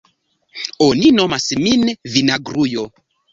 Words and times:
Oni 0.85 1.11
nomas 1.17 1.45
min 1.67 1.85
vinagrujo. 2.15 2.89